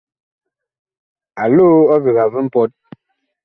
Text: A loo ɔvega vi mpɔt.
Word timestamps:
A 1.41 1.43
loo 1.55 1.77
ɔvega 1.95 2.25
vi 2.33 2.39
mpɔt. 2.47 2.71